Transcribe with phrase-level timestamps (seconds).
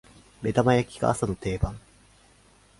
[0.41, 1.79] 目玉焼きが朝の定番